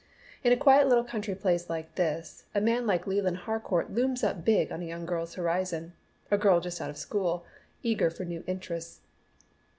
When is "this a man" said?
1.93-2.87